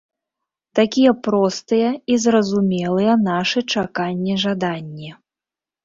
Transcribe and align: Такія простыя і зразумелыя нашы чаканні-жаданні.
Такія 0.79 1.11
простыя 1.27 1.91
і 2.15 2.17
зразумелыя 2.25 3.13
нашы 3.31 3.67
чаканні-жаданні. 3.73 5.19